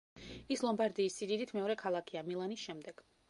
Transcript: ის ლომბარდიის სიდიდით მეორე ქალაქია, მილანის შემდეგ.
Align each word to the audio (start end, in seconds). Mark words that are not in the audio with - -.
ის 0.55 0.63
ლომბარდიის 0.67 1.17
სიდიდით 1.21 1.53
მეორე 1.59 1.77
ქალაქია, 1.83 2.25
მილანის 2.31 2.65
შემდეგ. 2.69 3.07